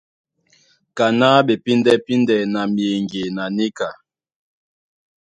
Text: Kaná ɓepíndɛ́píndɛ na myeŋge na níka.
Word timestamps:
Kaná 0.97 1.27
ɓepíndɛ́píndɛ 1.47 2.37
na 2.53 2.61
myeŋge 2.73 3.23
na 3.35 3.43
níka. 3.57 3.89